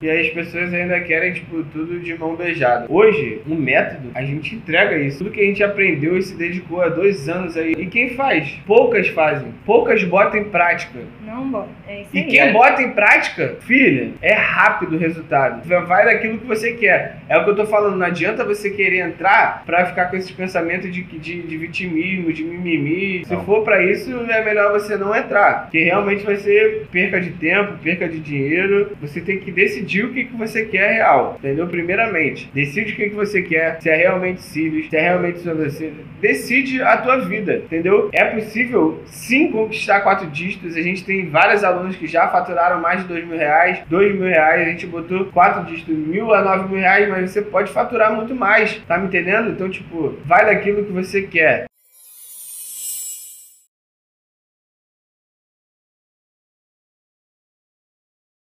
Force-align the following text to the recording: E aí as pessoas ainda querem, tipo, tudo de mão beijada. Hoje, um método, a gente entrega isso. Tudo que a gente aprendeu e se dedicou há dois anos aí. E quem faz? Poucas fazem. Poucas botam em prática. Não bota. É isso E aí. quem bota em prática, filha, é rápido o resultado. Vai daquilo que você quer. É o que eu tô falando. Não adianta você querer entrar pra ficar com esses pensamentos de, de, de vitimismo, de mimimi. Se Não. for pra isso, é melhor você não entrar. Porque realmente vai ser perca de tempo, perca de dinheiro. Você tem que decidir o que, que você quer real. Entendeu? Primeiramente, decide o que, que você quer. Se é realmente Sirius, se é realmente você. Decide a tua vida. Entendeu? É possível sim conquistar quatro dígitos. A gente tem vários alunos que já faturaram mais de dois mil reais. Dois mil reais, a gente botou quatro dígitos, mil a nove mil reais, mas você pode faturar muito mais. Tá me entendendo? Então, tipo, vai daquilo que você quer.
E 0.00 0.08
aí 0.08 0.28
as 0.28 0.32
pessoas 0.32 0.72
ainda 0.72 1.00
querem, 1.00 1.32
tipo, 1.32 1.64
tudo 1.72 1.98
de 1.98 2.16
mão 2.16 2.36
beijada. 2.36 2.86
Hoje, 2.88 3.42
um 3.48 3.56
método, 3.56 4.12
a 4.14 4.22
gente 4.22 4.54
entrega 4.54 4.96
isso. 4.96 5.18
Tudo 5.18 5.32
que 5.32 5.40
a 5.40 5.44
gente 5.44 5.60
aprendeu 5.60 6.16
e 6.16 6.22
se 6.22 6.36
dedicou 6.36 6.80
há 6.80 6.88
dois 6.88 7.28
anos 7.28 7.56
aí. 7.56 7.72
E 7.76 7.86
quem 7.86 8.10
faz? 8.10 8.48
Poucas 8.64 9.08
fazem. 9.08 9.52
Poucas 9.66 10.04
botam 10.04 10.38
em 10.38 10.44
prática. 10.44 11.00
Não 11.26 11.50
bota. 11.50 11.70
É 11.88 12.02
isso 12.02 12.10
E 12.14 12.18
aí. 12.20 12.26
quem 12.26 12.52
bota 12.52 12.80
em 12.80 12.92
prática, 12.92 13.56
filha, 13.62 14.12
é 14.22 14.34
rápido 14.34 14.94
o 14.94 14.98
resultado. 15.00 15.66
Vai 15.66 16.04
daquilo 16.04 16.38
que 16.38 16.46
você 16.46 16.74
quer. 16.74 17.16
É 17.28 17.36
o 17.36 17.42
que 17.42 17.50
eu 17.50 17.56
tô 17.56 17.66
falando. 17.66 17.96
Não 17.96 18.06
adianta 18.06 18.44
você 18.44 18.70
querer 18.70 19.00
entrar 19.00 19.64
pra 19.66 19.84
ficar 19.86 20.04
com 20.06 20.16
esses 20.16 20.30
pensamentos 20.30 20.94
de, 20.94 21.02
de, 21.02 21.42
de 21.42 21.56
vitimismo, 21.56 22.32
de 22.32 22.44
mimimi. 22.44 23.24
Se 23.24 23.34
Não. 23.34 23.44
for 23.44 23.64
pra 23.64 23.82
isso, 23.82 24.12
é 24.30 24.44
melhor 24.44 24.70
você 24.70 24.96
não 24.96 25.12
entrar. 25.12 25.62
Porque 25.62 25.82
realmente 25.82 26.24
vai 26.24 26.36
ser 26.36 26.86
perca 26.92 27.20
de 27.20 27.30
tempo, 27.32 27.72
perca 27.82 28.08
de 28.08 28.20
dinheiro. 28.20 28.92
Você 29.00 29.20
tem 29.20 29.40
que 29.40 29.50
decidir 29.50 29.87
o 30.04 30.12
que, 30.12 30.24
que 30.24 30.36
você 30.36 30.64
quer 30.64 30.94
real. 30.94 31.36
Entendeu? 31.38 31.66
Primeiramente, 31.66 32.50
decide 32.52 32.92
o 32.92 32.96
que, 32.96 33.10
que 33.10 33.14
você 33.14 33.42
quer. 33.42 33.80
Se 33.80 33.88
é 33.88 33.96
realmente 33.96 34.42
Sirius, 34.42 34.88
se 34.90 34.96
é 34.96 35.00
realmente 35.00 35.40
você. 35.40 35.92
Decide 36.20 36.82
a 36.82 36.96
tua 36.98 37.18
vida. 37.18 37.56
Entendeu? 37.56 38.10
É 38.12 38.24
possível 38.24 39.02
sim 39.06 39.50
conquistar 39.50 40.00
quatro 40.00 40.26
dígitos. 40.28 40.76
A 40.76 40.82
gente 40.82 41.04
tem 41.04 41.28
vários 41.28 41.64
alunos 41.64 41.96
que 41.96 42.06
já 42.06 42.28
faturaram 42.28 42.80
mais 42.80 43.02
de 43.02 43.08
dois 43.08 43.26
mil 43.26 43.38
reais. 43.38 43.80
Dois 43.88 44.14
mil 44.14 44.28
reais, 44.28 44.66
a 44.66 44.70
gente 44.70 44.86
botou 44.86 45.26
quatro 45.26 45.64
dígitos, 45.64 45.96
mil 45.96 46.32
a 46.34 46.42
nove 46.42 46.68
mil 46.68 46.80
reais, 46.80 47.08
mas 47.08 47.30
você 47.30 47.42
pode 47.42 47.70
faturar 47.72 48.14
muito 48.14 48.34
mais. 48.34 48.76
Tá 48.86 48.98
me 48.98 49.06
entendendo? 49.06 49.50
Então, 49.50 49.68
tipo, 49.68 50.16
vai 50.24 50.44
daquilo 50.44 50.84
que 50.84 50.92
você 50.92 51.22
quer. 51.22 51.67